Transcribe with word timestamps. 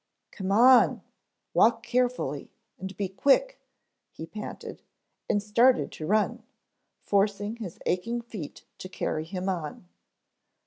"Come 0.31 0.51
on, 0.51 1.03
walk 1.53 1.83
carefully 1.83 2.49
and 2.79 2.97
be 2.97 3.07
quick," 3.07 3.61
he 4.09 4.25
panted, 4.25 4.81
and 5.29 5.43
started 5.43 5.91
to 5.91 6.07
run, 6.07 6.41
forcing 7.03 7.57
his 7.57 7.77
aching 7.85 8.19
feet 8.19 8.65
to 8.79 8.89
carry 8.89 9.25
him 9.25 9.47
on. 9.47 9.87